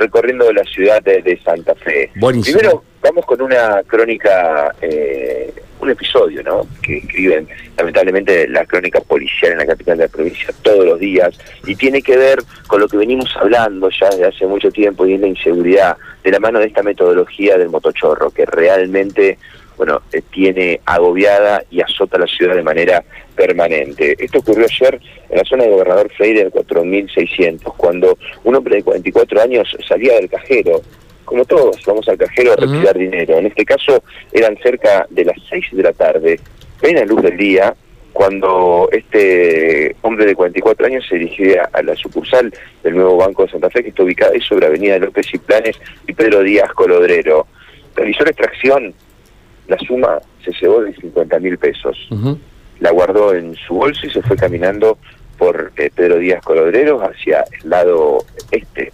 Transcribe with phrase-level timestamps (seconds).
[0.00, 2.10] recorriendo la ciudad de, Santa Fe.
[2.14, 6.66] Primero, vamos con una crónica, eh, un episodio, ¿no?
[6.82, 11.38] Que escriben, lamentablemente, la crónica policial en la capital de la provincia todos los días
[11.66, 15.14] y tiene que ver con lo que venimos hablando ya desde hace mucho tiempo y
[15.14, 19.38] es la inseguridad de la mano de esta metodología del motochorro, que realmente
[19.80, 23.02] bueno, eh, tiene agobiada y azota la ciudad de manera
[23.34, 24.14] permanente.
[24.18, 28.82] Esto ocurrió ayer en la zona de Gobernador Freire del 4600, cuando un hombre de
[28.82, 30.82] 44 años salía del cajero.
[31.24, 33.38] Como todos, vamos al cajero a retirar dinero.
[33.38, 36.38] En este caso eran cerca de las 6 de la tarde,
[36.82, 37.74] la luz del día,
[38.12, 43.52] cuando este hombre de 44 años se dirigía a la sucursal del nuevo Banco de
[43.52, 47.46] Santa Fe, que está ubicada ahí sobre Avenida López y Planes y Pedro Díaz Colodrero.
[47.96, 48.94] Realizó la extracción
[49.70, 51.96] la suma se llevó de 50 mil pesos.
[52.80, 54.98] La guardó en su bolso y se fue caminando
[55.38, 58.92] por eh, Pedro Díaz Colodreros hacia el lado este.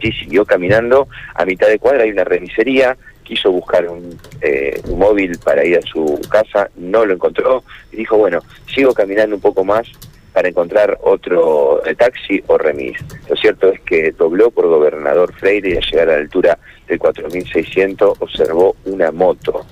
[0.00, 1.06] Sí, siguió caminando.
[1.34, 2.96] A mitad de cuadra hay una remisería.
[3.22, 7.62] Quiso buscar un, eh, un móvil para ir a su casa, no lo encontró
[7.92, 8.40] y dijo, bueno,
[8.74, 9.86] sigo caminando un poco más
[10.32, 12.98] para encontrar otro eh, taxi o remis.
[13.28, 16.98] Lo cierto es que dobló por Gobernador Freire y al llegar a la altura del
[16.98, 19.64] 4600 observó una moto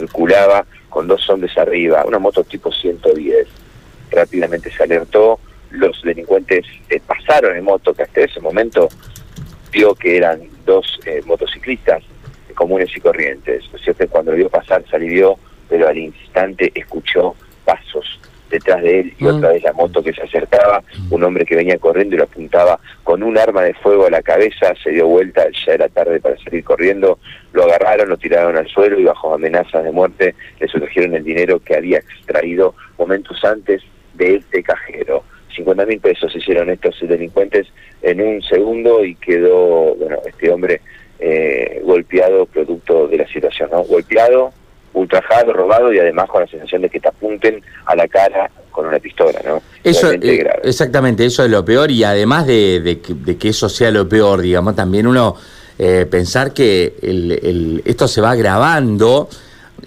[0.00, 3.46] circulaba con dos hombres arriba, una moto tipo 110.
[4.10, 5.38] Rápidamente se alertó,
[5.70, 8.88] los delincuentes eh, pasaron en moto, que hasta ese momento
[9.70, 12.02] vio que eran dos eh, motociclistas
[12.54, 13.64] comunes y corrientes.
[14.10, 18.19] Cuando vio pasar, salió, pero al instante escuchó pasos
[18.50, 19.52] detrás de él y otra mm.
[19.52, 23.22] vez la moto que se acercaba, un hombre que venía corriendo y lo apuntaba con
[23.22, 26.64] un arma de fuego a la cabeza, se dio vuelta, ya era tarde para salir
[26.64, 27.18] corriendo,
[27.52, 31.60] lo agarraron, lo tiraron al suelo y bajo amenazas de muerte le sustrajeron el dinero
[31.60, 33.82] que había extraído momentos antes
[34.14, 35.24] de este cajero.
[35.54, 37.66] 50 mil pesos hicieron estos delincuentes
[38.02, 40.80] en un segundo y quedó, bueno, este hombre
[41.18, 43.82] eh, golpeado producto de la situación, ¿no?
[43.82, 44.52] Golpeado,
[45.10, 48.86] ultrajado, robado y además con la sensación de que te apunten a la cara con
[48.86, 49.62] una pistola, ¿no?
[49.82, 53.00] Eso, eh, exactamente, eso es lo peor y además de,
[53.38, 55.34] que, eso sea lo peor, digamos, también uno
[55.78, 59.28] eh, pensar que el, esto se va grabando.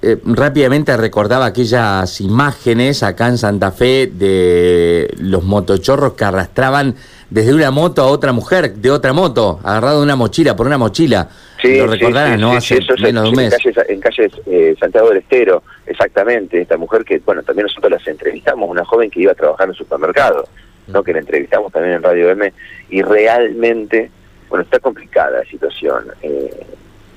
[0.01, 6.95] Eh, rápidamente recordaba aquellas imágenes acá en Santa Fe de los motochorros que arrastraban
[7.29, 10.77] desde una moto a otra mujer, de otra moto, agarrado de una mochila, por una
[10.77, 11.29] mochila.
[11.61, 12.51] Sí, lo recordarán, ¿no?
[12.51, 13.55] Hace menos de un mes.
[13.87, 16.61] En calles, eh, Santiago del Estero, exactamente.
[16.61, 19.71] Esta mujer que, bueno, también nosotros las entrevistamos, una joven que iba a trabajar en
[19.71, 20.47] el supermercado,
[20.87, 21.01] ¿no?
[21.01, 22.53] Que la entrevistamos también en Radio M,
[22.89, 24.11] y realmente,
[24.49, 26.05] bueno, está complicada la situación.
[26.21, 26.65] Eh,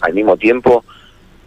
[0.01, 0.85] al mismo tiempo,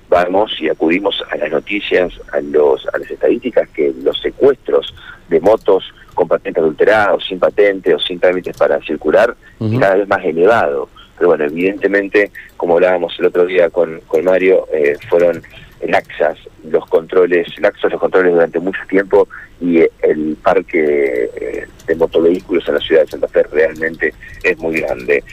[0.10, 4.94] vamos y acudimos a las noticias, a, los, a las estadísticas que los secuestros
[5.30, 5.84] de motos
[6.16, 10.26] con patente adulterada o sin patente o sin trámites para circular es cada vez más
[10.26, 10.90] elevado.
[11.16, 15.42] Pero bueno, evidentemente, como hablábamos el otro día con, con Mario, eh, fueron
[15.88, 16.38] laxas
[16.70, 19.28] los controles, laxos los controles durante mucho tiempo
[19.62, 24.80] y el parque eh, de motovehículos en la ciudad de Santa Fe realmente es muy
[24.80, 25.24] grande.